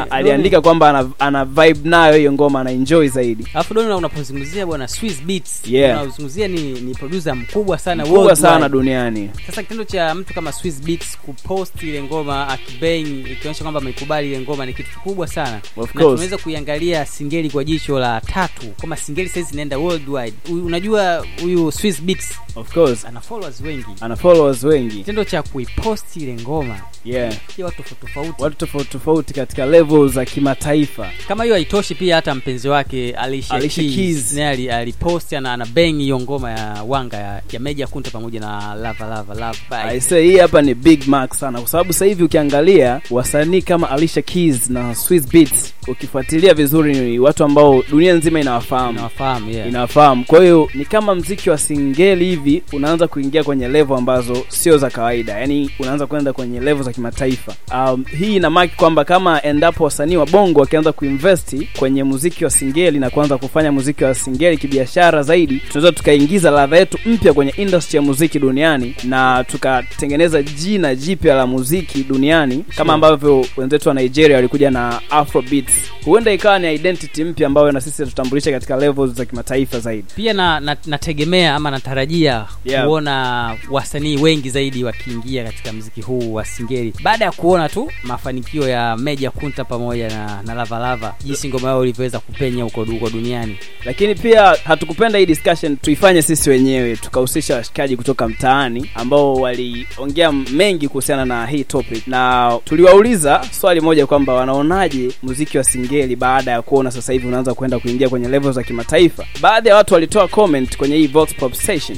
aliandika 0.10 0.62
kwamba 0.62 0.90
ana, 0.90 1.10
ana 1.20 1.46
vibe 1.46 1.90
nayo 1.90 2.18
hiyo 2.18 2.32
ngoma 2.34 2.62
ana 2.62 2.72
enjoy 2.72 3.08
zaidi. 3.08 3.48
Alafu 3.54 3.74
doni 3.74 3.94
unapozungumzia 3.94 4.66
bwana 4.66 4.88
Swiss 4.88 5.22
Beats 5.24 5.62
Yeah. 5.68 6.02
unazungumzia 6.02 6.48
ni, 6.48 6.62
ni 6.72 6.94
producer 6.96 7.36
mkubwa 7.36 7.78
sana 7.78 8.04
mkubwa 8.04 8.22
worldwide. 8.24 8.48
sana 8.50 8.70
duniani. 8.70 9.30
Sasa 9.48 9.64
kitendo 9.64 9.84
cha 9.84 10.16
mtu 10.16 10.34
kama 10.34 10.52
Swiss 10.52 10.82
Beats 10.82 11.18
kupost 11.18 11.84
ile 11.84 12.04
ngoma 12.04 12.48
akibeng 12.48 13.28
ikionyesha 13.32 13.64
kwamba 13.64 13.80
ameikubali 13.80 14.28
ile 14.28 14.40
ngoma 14.42 14.66
ni 14.66 14.74
kitu 14.74 14.90
kikubwa 14.90 15.28
sana. 15.28 15.62
Na 15.78 15.88
tunaweza 15.88 16.38
kuiangalia 16.38 17.06
singeli 17.06 17.50
kwa 17.50 17.64
jicho 17.64 18.00
la 18.00 18.22
tatu. 18.22 18.66
Kama 18.82 18.96
singeli 18.98 19.30
saizi 19.30 19.54
inaenda 19.54 19.78
worldwide. 19.78 20.34
U- 20.50 20.66
unajua 20.66 21.26
huyu 21.42 21.72
Swiss 21.72 22.02
Beats 22.02 22.40
of 22.56 22.74
course. 22.74 23.06
ana 23.06 23.22
followers 23.22 23.62
wengi. 23.62 23.86
Ana 24.02 24.16
followers 24.16 24.64
wengi. 24.64 24.96
Kitendo 24.98 25.24
cha 25.24 25.44
kuipost 25.44 26.18
ile 26.18 26.34
ngoma 26.34 26.80
yeah. 27.06 27.34
watu 27.64 27.84
tofauti. 28.02 28.44
Watu 28.44 28.56
tofauti 28.58 28.90
tofauti 28.90 29.34
katika 29.34 29.66
level 29.66 30.10
za 30.10 30.26
kimataifa. 30.26 31.10
Kama 31.28 31.44
hiyo 31.44 31.56
haitoshi 31.56 31.96
pia 31.96 32.16
hata 32.16 32.36
mpenzi 32.36 32.70
wake 32.70 33.12
Alicia, 33.12 33.56
Alicia 33.56 33.84
Keys, 33.84 33.96
Keys. 33.96 34.34
naye 34.34 34.48
ali- 34.50 34.70
alipost 34.72 35.34
ana, 35.34 35.54
ana 35.54 35.66
bang 35.66 35.92
hiyo 35.98 36.20
ngoma 36.20 36.52
ya 36.52 36.84
wanga 36.88 37.18
ya, 37.18 37.42
ya 37.52 37.60
Meja 37.60 37.88
Kunta 37.88 38.12
pamoja 38.12 38.40
na 38.40 38.76
Lava 38.76 39.06
Lava 39.08 39.56
I 39.84 40.00
say 40.02 40.24
hii 40.28 40.38
hapa 40.38 40.62
ni 40.62 40.74
big 40.74 41.08
mark 41.08 41.34
sana. 41.34 41.60
Kwa 41.60 41.68
sababu 41.70 41.94
sasa 41.94 42.06
hivi 42.06 42.24
ukiangalia 42.24 43.02
wasanii 43.12 43.62
kama 43.62 43.90
Alicia 43.90 44.22
Keys 44.22 44.70
na 44.70 44.96
Swiss 44.96 45.28
Beats 45.32 45.74
ukifuatilia 45.88 46.54
vizuri 46.54 46.94
ni 47.00 47.20
watu 47.20 47.44
ambao 47.44 47.84
dunia 47.90 48.14
nzima 48.14 48.40
inawafahamu. 48.40 48.92
Inawafahamu, 48.92 49.50
yeah. 49.52 49.68
inawafahamu. 49.68 50.26
Kwa 50.26 50.42
hiyo 50.42 50.70
ni 50.74 50.86
kama 50.86 51.16
mziki 51.16 51.50
wa 51.50 51.58
singeli 51.58 52.26
hivi 52.26 52.64
unaanza 52.74 53.08
kuingia 53.08 53.44
kwenye 53.44 53.68
level 53.68 53.98
ambazo 53.98 54.46
sio 54.48 54.78
za 54.78 54.90
kawaida. 54.90 55.40
Yani 55.40 55.70
unaanza 55.80 56.08
kwenda 56.08 56.34
kwenye 56.34 56.60
level 56.60 56.84
za 56.84 56.94
kimataifa 56.94 57.56
um, 57.94 58.04
hii 58.20 58.36
ina 58.36 58.50
maki 58.50 58.76
kwamba 58.76 59.06
kama 59.06 59.42
endapo 59.44 59.84
wasanii 59.84 60.18
wa 60.18 60.26
bongo 60.26 60.60
wakianza 60.60 60.92
kuinvesti 60.92 61.70
kwenye 61.80 62.04
muziki 62.04 62.44
wa 62.44 62.50
singeli 62.50 63.00
na 63.00 63.10
kuanza 63.10 63.38
kufanya 63.38 63.72
muziki 63.72 64.04
wa 64.04 64.16
singeli 64.16 64.58
kibiashara 64.58 65.24
zaidi 65.24 65.60
tunaweza 65.72 65.92
tukaingiza 65.92 66.52
ladha 66.52 66.78
yetu 66.78 66.98
mpya 67.06 67.34
kwenye 67.34 67.54
industry 67.58 67.96
ya 67.98 68.02
muziki 68.02 68.40
duniani 68.40 68.96
na 69.04 69.44
tukatengeneza 69.44 70.44
jina 70.44 70.96
jipya 70.96 71.36
la 71.36 71.48
muziki 71.48 72.04
duniani 72.04 72.66
kama 72.78 72.94
ambavyo 72.94 73.46
wenzetu 73.58 73.90
wa 73.90 73.96
nigeria 73.96 74.36
walikuja 74.36 74.72
na 74.72 75.02
afrobeats. 75.10 75.74
Huenda 76.06 76.32
ikawa 76.34 76.60
ni 76.60 76.76
identity 76.76 77.24
mpya 77.24 77.48
ambayo 77.48 77.72
na 77.72 77.82
sisi 77.82 78.06
tutambulisha 78.06 78.52
katika 78.52 78.76
levels 78.78 79.12
za 79.12 79.26
kimataifa 79.26 79.80
zaidi. 79.80 80.06
Pia 80.16 80.34
na, 80.34 80.60
na, 80.60 80.78
nategemea 80.86 81.56
ama 81.56 81.72
natarajia 81.72 82.46
Yeah. 82.66 82.86
kuona 82.86 83.56
wasanii 83.72 84.18
wengi 84.18 84.50
zaidi 84.50 84.84
wakiingia 84.84 85.44
katika 85.44 85.74
mziki 85.74 86.02
huu 86.02 86.34
wa 86.34 86.46
singeli. 86.46 86.94
Baada 87.04 87.26
ya 87.26 87.32
kuona 87.32 87.70
tu 87.70 87.77
mafanikio 88.04 88.70
ya 88.70 88.98
Meja 88.98 89.32
Kunta 89.32 89.64
pamoja 89.66 90.08
na, 90.10 90.42
na 90.46 90.54
Lava 90.54 90.80
Lava 90.80 91.16
jinsi 91.24 91.50
ngoma 91.50 91.68
yao 91.68 91.84
ilivyoweza 91.84 92.20
kupenya 92.20 92.64
huko 92.64 92.84
huko 92.84 93.10
duniani. 93.10 93.58
Lakini 93.86 94.16
pia 94.16 94.56
hatukupenda 94.64 95.20
hii 95.20 95.26
discussion 95.26 95.78
tuifanye 95.78 96.22
sisi 96.22 96.50
wenyewe 96.50 96.96
tukahusisha 96.96 97.56
washikaji 97.56 97.98
kutoka 97.98 98.28
mtaani 98.28 98.90
ambao 98.96 99.34
waliongea 99.34 100.32
mengi 100.32 100.88
kuhusiana 100.88 101.26
na 101.26 101.46
hii 101.48 101.64
topic. 101.64 102.08
Na 102.08 102.52
tuliwauliza 102.66 103.42
swali 103.52 103.82
moja 103.82 104.08
kwamba 104.08 104.34
wanaonaje 104.34 105.12
muziki 105.24 105.58
wa 105.58 105.64
singeli 105.64 106.16
baada 106.16 106.52
ya 106.52 106.62
kuona 106.62 106.92
sasa 106.92 107.14
hivi 107.14 107.28
unaanza 107.28 107.54
kwenda 107.54 107.80
kuingia 107.80 108.10
kwenye 108.10 108.28
level 108.28 108.52
za 108.52 108.64
kimataifa? 108.64 109.26
Baadhi 109.42 109.70
ya 109.70 109.76
watu 109.76 109.94
walitoa 109.94 110.28
comment 110.28 110.78
kwenye 110.78 110.96
hii 110.98 111.08
Vox 111.08 111.36
Pop 111.36 111.54
station. 111.54 111.98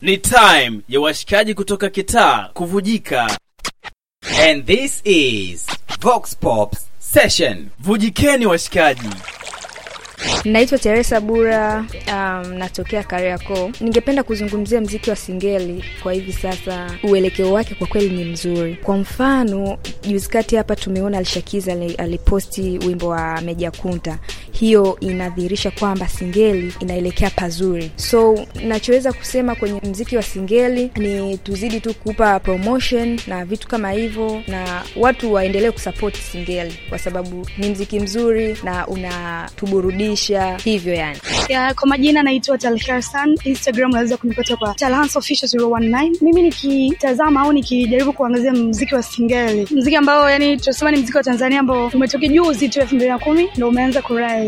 Ni 0.00 0.18
time 0.18 0.80
ya 0.88 1.00
washikaji 1.00 1.54
kutoka 1.54 1.88
kitaa 1.90 2.48
kuvujika 2.54 3.38
And 4.42 4.66
this 4.66 5.00
is 5.04 5.66
Vox 6.00 6.34
Pops 6.34 6.86
Session. 6.98 7.70
vujikeni 7.80 8.46
washikaji 8.46 9.08
Naitwa 10.44 10.78
Teresa 10.78 11.20
Bura, 11.20 11.84
um, 12.08 12.52
natokea 12.54 13.02
Kariakoo. 13.04 13.70
Ningependa 13.80 14.22
kuzungumzia 14.22 14.80
mziki 14.80 15.10
wa 15.10 15.16
singeli 15.16 15.84
kwa 16.02 16.12
hivi 16.12 16.32
sasa. 16.32 16.90
Uelekeo 17.02 17.52
wake 17.52 17.74
kwa 17.74 17.86
kweli 17.86 18.10
ni 18.16 18.24
mzuri. 18.24 18.74
Kwa 18.76 18.96
mfano, 18.96 19.78
juzi 20.08 20.28
kati 20.28 20.56
hapa 20.56 20.76
tumeona 20.76 21.18
Alishakiza 21.18 21.72
aliposti 21.98 22.78
wimbo 22.86 23.08
wa 23.08 23.40
Meja 23.40 23.70
Kunta. 23.70 24.18
Hiyo 24.62 24.96
inadhihirisha 25.00 25.70
kwamba 25.70 26.08
singeli 26.08 26.74
inaelekea 26.80 27.30
pazuri. 27.30 27.90
So 27.96 28.46
nachoweza 28.64 29.12
kusema 29.12 29.54
kwenye 29.54 29.80
mziki 29.80 30.16
wa 30.16 30.22
singeli 30.22 30.90
ni 30.96 31.38
tuzidi 31.38 31.80
tu 31.80 31.94
kupa 31.94 32.40
promotion 32.40 33.20
na 33.26 33.44
vitu 33.44 33.68
kama 33.68 33.90
hivyo, 33.90 34.42
na 34.48 34.82
watu 34.96 35.32
waendelee 35.32 35.70
kusupport 35.70 36.16
singeli 36.16 36.74
kwa 36.88 36.98
sababu 36.98 37.46
ni 37.58 37.70
mziki 37.70 38.00
mzuri 38.00 38.56
na 38.64 38.86
unatuburudisha 38.86 40.56
hivyo 40.64 40.94
yani. 40.94 41.18
ya, 41.48 41.74
kwa 41.74 41.88
majina 41.88 42.22
naitwa 42.22 42.58
Talhersan. 42.58 43.38
Instagram 43.44 43.90
naweza 43.90 44.16
kunipata 44.16 44.56
kwa 44.56 44.74
Talhans 44.74 45.16
Official 45.16 45.50
019. 45.50 46.10
Mimi 46.20 46.42
nikitazama 46.42 47.40
au 47.40 47.52
nikijaribu 47.52 48.12
kuangazia 48.12 48.52
mziki 48.52 48.94
wa 48.94 49.02
singeli, 49.02 49.68
mziki 49.70 49.96
ambao 49.96 50.30
yani 50.30 50.56
tunasema 50.56 50.90
ni 50.90 50.96
mziki 50.96 51.16
wa 51.16 51.24
Tanzania 51.24 51.60
ambao 51.60 51.86
umetoka 51.94 52.26
juzi 52.26 52.68
tu 52.68 52.80
elfu 52.80 52.94
mbili 52.94 53.10
na 53.10 53.18
kumi 53.18 53.48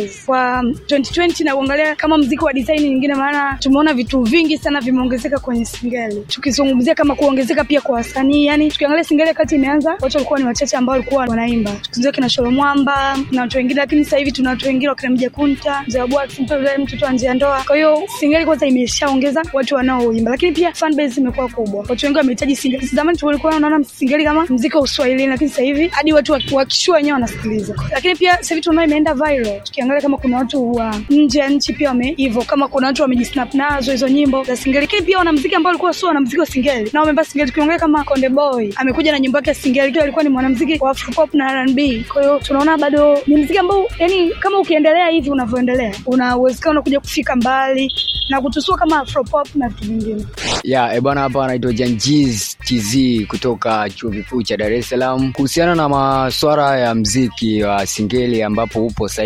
kurise 0.04 0.26
kwa 0.26 0.62
2020 0.62 1.44
na 1.44 1.54
kuangalia 1.54 1.96
kama 1.96 2.18
mziki 2.18 2.44
wa 2.44 2.52
design 2.52 2.82
nyingine, 2.82 3.14
maana 3.14 3.56
tumeona 3.60 3.94
vitu 3.94 4.22
vingi 4.22 4.58
sana 4.58 4.80
vimeongezeka 4.80 5.38
kwenye 5.38 5.64
singeli, 5.64 6.24
tukizungumzia 6.28 6.94
kama 6.94 7.14
kuongezeka 7.14 7.64
pia 7.64 7.80
kwa 7.80 7.94
wasanii. 7.94 8.46
Yani 8.46 8.70
tukiangalia 8.70 9.04
singeli 9.04 9.28
wakati 9.28 9.54
imeanza, 9.54 9.90
watu 10.00 10.16
walikuwa 10.16 10.38
ni 10.38 10.44
wachache 10.44 10.76
ambao 10.76 10.92
walikuwa 10.92 11.20
wanaimba, 11.24 11.70
tukizungumzia 11.70 12.12
kina 12.12 12.28
Sholo 12.28 12.50
Mwamba 12.50 13.18
na 13.32 13.40
watu 13.40 13.56
wengine, 13.58 13.80
lakini 13.80 14.04
sasa 14.04 14.16
hivi 14.16 14.32
tuna 14.32 14.50
watu 14.50 14.66
wengine 14.66 14.88
wakina 14.88 15.10
Mja 15.10 15.30
Kunta, 15.30 15.84
Mzee 15.86 16.00
wa 16.00 16.06
Bwax, 16.06 16.38
mtoto 16.78 17.04
wa 17.04 17.12
Njia 17.12 17.34
ndoa. 17.34 17.62
Kwa 17.66 17.76
hiyo 17.76 18.02
singeli 18.20 18.44
kwanza 18.46 18.66
imeshaongeza 18.66 19.42
watu 19.52 19.74
wanaoimba, 19.74 20.30
lakini 20.30 20.52
pia 20.52 20.72
fan 20.72 20.94
base 20.94 21.20
imekuwa 21.20 21.48
kubwa, 21.48 21.84
watu 21.88 22.06
wengi 22.06 22.18
wamehitaji 22.18 22.56
singeli. 22.56 22.86
Zamani 22.86 23.18
tulikuwa 23.18 23.52
tunaona 23.52 23.84
singeli 23.84 24.24
kama 24.24 24.46
mziki 24.50 24.76
wa 24.76 24.82
Uswahilini, 24.82 25.26
lakini 25.28 25.50
sasa 25.50 25.62
hivi 25.62 25.88
hadi 25.88 26.12
watu 26.12 26.32
wakishua 26.52 26.96
wenyewe 26.96 27.12
wanasikiliza. 27.14 27.74
Lakini 27.92 28.14
pia 28.16 28.36
sasa 28.36 28.54
hivi 28.54 28.60
tunaona 28.64 28.84
imeenda 28.84 29.14
viral, 29.14 29.60
tukiangalia 29.84 30.02
kama 30.02 30.16
kuna 30.18 30.36
watu 30.36 30.72
wa 30.72 30.94
nje 31.10 31.38
ya 31.38 31.48
nchi 31.48 31.72
pia 31.72 31.88
wame 31.88 32.14
hivyo, 32.16 32.42
kama 32.42 32.68
kuna 32.68 32.86
watu 32.86 33.02
wamejisnap 33.02 33.54
nazo 33.54 33.92
hizo 33.92 34.08
nyimbo 34.08 34.44
za 34.44 34.56
singeli, 34.56 34.80
lakini 34.86 35.02
pia 35.02 35.18
wanamziki 35.18 35.54
ambao 35.54 35.68
walikuwa 35.70 35.92
sio 35.94 36.08
wanamziki 36.08 36.40
wa 36.40 36.46
singeli 36.46 36.90
na 36.92 37.00
wameimba 37.00 37.24
singeli. 37.24 37.50
Tukiangalia 37.50 37.78
kama 37.80 38.04
Konde 38.04 38.28
Boy 38.28 38.70
amekuja 38.76 39.12
na 39.12 39.18
nyimbo 39.18 39.38
yake 39.38 39.50
ya 39.50 39.54
singeli, 39.54 39.88
kile 39.92 40.02
alikuwa 40.02 40.22
ni 40.24 40.30
mwanamziki 40.30 40.78
wa 40.84 40.90
Afropop 40.90 41.34
na 41.34 41.50
R&B. 41.52 42.04
Kwa 42.12 42.22
hiyo 42.22 42.38
tunaona 42.38 42.76
bado 42.78 43.18
ni 43.26 43.36
mziki 43.36 43.58
ambao 43.58 43.86
yani, 43.98 44.30
kama 44.30 44.58
ukiendelea 44.58 45.08
hivi 45.08 45.30
unavyoendelea, 45.30 45.94
una 46.06 46.36
uwezekano 46.36 46.82
kuja 46.82 47.00
kufika 47.00 47.36
mbali 47.36 47.92
na 48.28 48.40
kutusua 48.40 48.76
kama 48.76 48.98
Afropop 49.00 49.54
na 49.54 49.68
vitu 49.68 49.84
vingine. 49.84 50.26
ya 50.64 50.94
ebwana 50.94 51.20
hapa 51.20 51.44
anaitwa 51.44 51.72
janjiz 51.72 52.56
tz 52.64 52.96
kutoka 53.28 53.90
chuo 53.90 54.10
kikuu 54.10 54.42
cha 54.42 54.56
dar 54.56 54.72
es 54.72 54.88
salaam 54.88 55.32
kuhusiana 55.32 55.74
na 55.74 55.88
maswara 55.88 56.78
ya 56.78 56.94
mziki 56.94 57.62
wa 57.62 57.86
singeli 57.86 58.42
ambapo 58.42 58.86
upo 58.86 59.08
sasa 59.08 59.22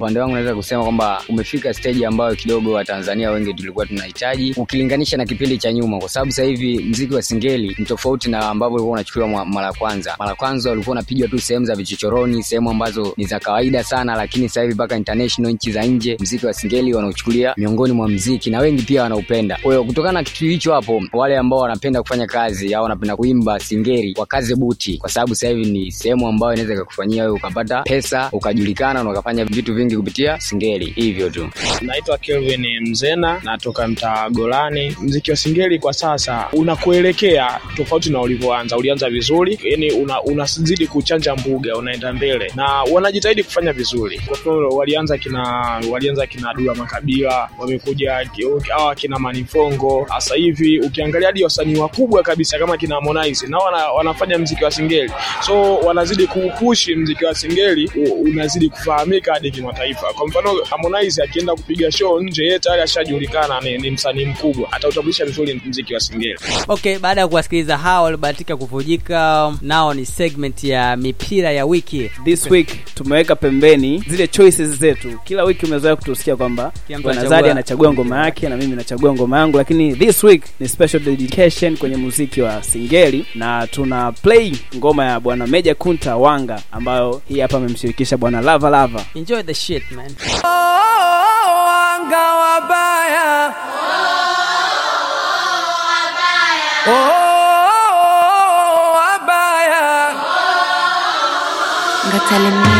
upande 0.00 0.20
wangu 0.20 0.32
naweza 0.34 0.54
kusema 0.54 0.82
kwamba 0.82 1.22
umefika 1.28 1.74
stage 1.74 2.06
ambayo 2.06 2.34
kidogo 2.34 2.72
watanzania 2.72 3.30
wengi 3.30 3.54
tulikuwa 3.54 3.86
tunahitaji 3.86 4.54
ukilinganisha 4.56 5.16
na 5.16 5.24
kipindi 5.26 5.58
cha 5.58 5.72
nyuma 5.72 5.98
kwa 5.98 6.08
sababu 6.08 6.32
sasa 6.32 6.42
hivi 6.44 6.78
mziki 6.84 7.14
wa 7.14 7.22
singeli 7.22 7.76
ni 7.78 7.84
tofauti 7.84 8.30
na 8.30 8.48
ambavyo 8.48 8.74
ulikuwa 8.74 8.92
unachukuliwa 8.94 9.44
mara 9.46 9.72
kwanza. 9.72 10.16
Mara 10.18 10.34
kwanza 10.34 10.72
ulikuwa 10.72 10.92
unapigwa 10.92 11.28
tu 11.28 11.38
sehemu 11.38 11.66
za 11.66 11.74
vichochoroni 11.74 12.42
sehemu 12.42 12.70
ambazo 12.70 13.14
ni 13.16 13.24
za 13.24 13.40
kawaida 13.40 13.84
sana 13.84 14.16
lakini 14.16 14.48
sasa 14.48 14.62
hivi 14.62 14.74
mpaka 14.74 14.96
international 14.96 15.52
nchi 15.52 15.72
za 15.72 15.82
nje 15.82 16.16
mziki 16.20 16.46
wa 16.46 16.52
singeli 16.54 16.94
wanaochukulia 16.94 17.54
miongoni 17.56 17.92
mwa 17.92 18.08
mziki 18.08 18.50
na 18.50 18.58
wengi 18.60 18.82
pia 18.82 19.02
wanaupenda. 19.02 19.58
Kwa 19.62 19.84
kutokana 19.84 20.12
na 20.12 20.22
kitu 20.24 20.44
hicho 20.44 20.72
hapo 20.74 21.02
wale 21.12 21.38
ambao 21.38 21.58
wanapenda 21.58 22.02
kufanya 22.02 22.26
kazi 22.26 22.74
au 22.74 22.82
wanapenda 22.82 23.16
kuimba 23.16 23.58
singeli 23.60 24.14
wakaze 24.18 24.54
buti 24.54 24.98
kwa 24.98 25.10
sababu 25.10 25.34
sasa 25.34 25.48
hivi 25.48 25.70
ni 25.70 25.92
sehemu 25.92 26.28
ambayo 26.28 26.52
inaweza 26.52 26.74
ikakufanyia 26.74 27.22
wewe 27.22 27.34
ukapata 27.36 27.82
pesa 27.82 28.28
ukajulikana 28.32 29.04
na 29.04 29.10
ukafanya 29.10 29.44
vitu 29.44 29.74
vingi 29.74 29.89
kupitia 29.96 30.40
singeli. 30.40 30.92
Hivyo 30.96 31.30
tu. 31.30 31.50
Naitwa 31.80 32.18
kelvin 32.18 32.80
mzena 32.80 33.40
natoka 33.44 33.88
mtaa 33.88 34.30
golani. 34.30 34.96
Mziki 35.02 35.30
wa 35.30 35.36
singeli 35.36 35.78
kwa 35.78 35.92
sasa 35.92 36.48
unakuelekea 36.52 37.60
tofauti 37.76 38.10
na 38.10 38.20
ulivyoanza. 38.20 38.76
Ulianza 38.76 39.10
vizuri 39.10 39.58
yani 39.64 39.90
una, 39.90 40.22
unazidi 40.22 40.86
kuchanja 40.86 41.36
mbuga 41.36 41.76
unaenda 41.76 42.12
mbele. 42.12 42.52
Na 42.56 42.82
wanajitahidi 42.82 43.42
kufanya 43.44 43.72
vizuri. 43.72 44.18
Kwa 44.26 44.36
mfano 44.36 44.68
walianza 44.68 45.18
kina 45.18 45.42
walianza 45.90 46.26
kina 46.26 46.54
dula 46.54 46.74
makabila 46.74 47.48
wamekuja 47.58 48.26
hawa 48.68 48.94
kina 48.94 49.18
manifongo. 49.18 50.06
Sasa 50.08 50.34
hivi 50.34 50.80
ukiangalia 50.80 51.28
hadi 51.28 51.44
wasanii 51.44 51.76
wakubwa 51.78 52.22
kabisa 52.22 52.58
kama 52.58 52.76
kina 52.76 52.94
harmonize 52.94 53.46
nao 53.46 53.60
wana, 53.64 53.88
wanafanya 53.88 54.38
mziki 54.38 54.64
wa 54.64 54.70
singeli. 54.70 55.12
So 55.46 55.76
wanazidi 55.76 56.26
kuupushi 56.26 56.94
mziki 56.96 57.24
wa 57.24 57.34
singeli 57.34 57.90
unazidi 58.22 58.68
kufahamika 58.68 59.32
hadi 59.32 59.50
kimataifa 59.50 59.79
kimataifa. 59.80 60.12
Kwa 60.14 60.26
mfano 60.28 60.54
Harmonize 60.70 61.22
akienda 61.22 61.52
kupiga 61.54 61.92
show 61.92 62.20
nje, 62.20 62.44
yeye 62.44 62.58
tayari 62.58 62.82
ashajulikana 62.82 63.60
ni, 63.60 63.78
ni 63.78 63.90
msanii 63.90 64.24
mkubwa, 64.24 64.72
atautambulisha 64.72 65.24
vizuri 65.24 65.62
mziki 65.66 65.94
wa 65.94 66.00
singeli. 66.00 66.38
okay 66.68 66.98
baada 66.98 67.20
ya 67.20 67.28
kuwasikiliza 67.28 67.76
hao 67.78 68.04
waliobahatika 68.04 68.56
kuvujika 68.56 69.52
nao 69.62 69.94
ni 69.94 70.06
segment 70.06 70.64
ya 70.64 70.96
mipira 70.96 71.52
ya 71.52 71.66
wiki. 71.66 72.10
This 72.24 72.50
week 72.50 72.68
tumeweka 72.94 73.36
pembeni 73.36 74.04
zile 74.08 74.26
choices 74.28 74.68
zetu. 74.78 75.18
Kila 75.24 75.44
wiki 75.44 75.66
umezoea 75.66 75.96
kutusikia 75.96 76.36
kwamba 76.36 76.72
bwana 77.02 77.24
Zari 77.26 77.50
anachagua 77.50 77.92
ngoma 77.92 78.24
yake 78.24 78.48
na 78.48 78.56
mimi 78.56 78.76
nachagua 78.76 79.12
ngoma 79.14 79.38
yangu 79.38 79.56
lakini 79.56 79.96
this 79.96 80.24
week 80.24 80.42
ni 80.60 80.68
special 80.68 81.00
dedication 81.02 81.76
kwenye 81.76 81.96
muziki 81.96 82.40
wa 82.42 82.62
singeli 82.62 83.26
na 83.34 83.66
tuna 83.66 84.12
play 84.12 84.52
ngoma 84.76 85.04
ya 85.04 85.20
bwana 85.20 85.46
meja 85.46 85.74
kunta 85.74 86.16
wanga 86.16 86.62
ambayo 86.72 87.22
hii 87.28 87.40
hapa 87.40 87.56
amemshirikisha 87.56 88.16
bwana 88.16 88.40
lava 88.40 88.70
lava. 88.70 89.04
Enjoy 89.14 89.42
the 89.42 89.54
shit 89.70 89.86
man 89.94 90.10
wanga 90.42 92.24
wabaya 92.42 93.54
Oh, 96.86 96.90
wabaya 98.98 99.82
Ngatale 102.08 102.50
Music. 102.50 102.74
Oh, 102.74 102.79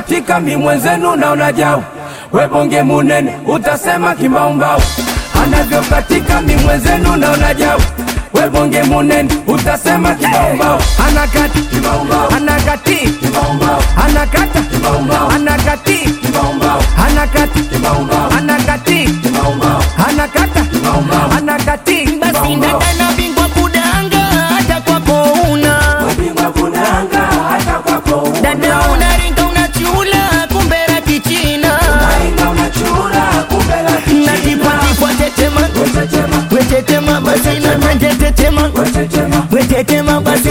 anavyokatika 0.00 0.40
mi 0.40 0.56
mwenzenu 0.56 1.16
naona 1.16 1.52
jau 1.52 1.82
we 2.32 2.46
bonge 2.48 2.82
munene 2.82 3.34
utasema 3.46 4.14
kimbaumbau 4.14 4.80
anavyokatika 5.42 6.40
mi 6.40 6.56
mwenzenu 6.56 7.16
naona 7.16 7.54
jau 7.54 7.80
we 8.34 8.48
bonge 8.50 8.82
munene 8.82 9.28
utasema 9.46 10.14
kimbaumbau 10.14 10.78
anakati 11.08 11.58
anakati 12.36 12.98
anakata 14.06 14.62
anakati 15.34 16.08
anakati 17.06 17.60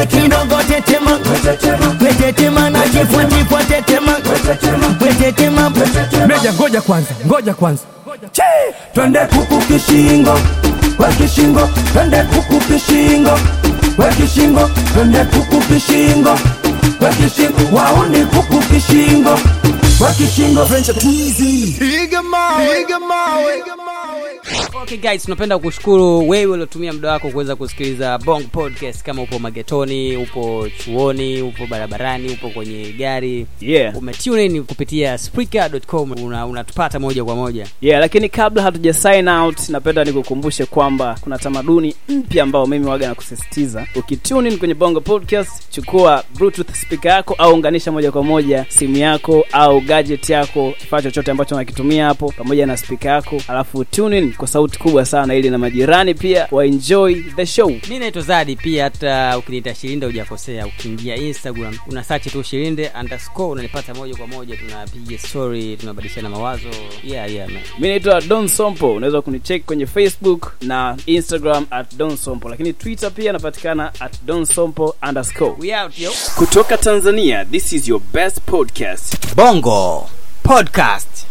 kidogo 0.09 0.63
tetema. 0.67 1.11
Wetetema 2.01 2.71
kwa 3.49 3.59
tetema. 3.61 4.11
Wetetema 5.01 5.71
meja 6.27 6.53
ngoja 6.53 6.81
kwanza 6.81 7.09
ngoja 7.27 7.53
kwanza. 7.53 7.83
Che! 8.31 8.43
twende 8.93 9.19
kuku 9.19 9.57
kishingo 9.61 10.33
we 10.99 11.07
kishingo. 11.17 11.69
Twende 11.93 12.17
kuku 12.23 12.59
kishingo 12.59 13.39
we 13.97 14.05
kishingo. 14.15 14.69
Twende 14.93 15.25
kuku 15.25 15.61
kishingo 15.61 16.29
we 17.01 17.09
kishingo. 17.09 17.77
Wauni 17.77 18.25
kuku 18.25 18.57
kishingo 18.59 19.39
wakishingo 19.99 20.63
venture 20.65 20.99
tizi 20.99 21.75
iga 22.03 22.23
mawe 22.23 22.81
iga 22.81 22.99
mawe 22.99 23.57
okay 24.83 24.97
guys 24.97 25.23
tunapenda 25.23 25.59
kushukuru 25.59 26.29
wewe 26.29 26.45
uliotumia 26.51 26.93
muda 26.93 27.12
wako 27.12 27.29
kuweza 27.29 27.55
kusikiliza 27.55 28.17
bong 28.17 28.43
podcast. 28.43 29.03
Kama 29.03 29.21
upo 29.21 29.39
magetoni 29.39 30.17
upo 30.17 30.67
chuoni 30.77 31.41
upo 31.41 31.67
barabarani 31.67 32.29
upo 32.33 32.49
kwenye 32.49 32.91
gari 32.97 33.45
yeah. 33.62 33.97
umetune 33.97 34.45
in 34.45 34.63
kupitia 34.63 35.17
spreaker.com 35.17 36.12
una- 36.12 36.45
moja 36.99 37.23
kwa 37.25 37.35
moja. 37.35 37.67
Yeah 37.81 37.99
lakini 37.99 38.29
kabla 38.29 38.63
hatuja 38.63 38.93
sign 38.93 39.27
out 39.27 39.69
napenda 39.69 40.03
nikukumbushe 40.03 40.65
kwamba 40.65 41.17
kuna 41.21 41.38
tamaduni 41.38 41.95
mpya 42.09 42.43
ambao 42.43 42.67
mimi 42.67 42.85
waga 42.85 43.07
na 43.07 43.15
kusisitiza. 43.15 43.88
Ukitune 43.95 44.49
in 44.49 44.57
kwenye 44.57 44.73
bongo 44.73 45.01
podcast 45.01 45.69
chukua 45.71 46.23
bluetooth 46.38 46.73
speaker 46.73 47.12
yako 47.12 47.33
au 47.38 47.53
unganisha 47.53 47.91
moja 47.91 48.12
kwa 48.12 48.23
moja 48.23 48.65
simu 48.69 48.97
yako 48.97 49.45
au 49.51 49.81
gadget 49.81 50.29
yako 50.29 50.73
kifaa 50.79 51.01
chochote 51.01 51.31
ambacho 51.31 51.55
unakitumia 51.55 52.05
hapo 52.05 52.33
pamoja 52.38 52.65
na 52.65 52.77
speaker 52.77 53.12
yako 53.12 53.41
alafu 53.47 53.85
tune 53.85 54.17
in 54.17 54.33
kwa 54.39 54.47
sauti 54.47 54.80
kubwa 54.80 55.06
sana 55.06 55.36
ili 55.36 55.49
na 55.49 55.58
majirani 55.58 56.13
pia 56.13 56.47
waenjoy 56.52 57.15
the 57.36 57.45
show. 57.45 57.71
Mi 57.89 57.99
naitwa 57.99 58.21
zadi 58.21 58.56
pia 58.56 58.84
hata 58.84 59.38
ukiniita 59.38 59.75
shirinde 59.75 60.06
hujakosea 60.06 60.67
ukiingia 60.67 61.15
instagram 61.15 61.78
una 61.88 62.04
search 62.04 62.28
tu 62.32 62.43
shirinde 62.43 62.91
underscore 62.99 63.52
unanipata 63.52 63.93
moja 63.93 64.15
kwa 64.15 64.28
moja 64.28 64.58
tunapiga 64.58 65.17
story 65.17 65.78
tunabadilishana 65.78 66.30
mawazo. 66.30 66.67
Yeah, 67.04 67.34
yeah, 67.34 67.49
man. 67.49 67.62
mi 67.80 67.88
naitwa 67.88 68.21
don 68.21 68.47
sompo 68.47 68.93
unaweza 68.93 69.21
kunicheck 69.21 69.65
kwenye 69.65 69.86
facebook 69.86 70.54
na 70.62 70.97
instagram 71.06 71.65
at 71.71 71.95
don 71.95 72.17
sompo 72.17 72.49
lakini 72.49 72.73
twitter 72.73 73.12
pia 73.12 73.34
napatikana 73.34 73.91
at 73.99 74.13
don 74.25 74.45
sompo 74.45 74.95
underscore. 75.10 75.54
We 75.60 75.75
out, 75.84 75.99
yo. 75.99 76.12
kutoka 76.38 76.78
tanzania 76.78 77.45
this 77.45 77.73
is 77.73 77.88
your 77.88 78.02
best 78.13 78.41
podcast. 78.41 79.36
Bongo 79.36 80.10
podcast 80.43 81.25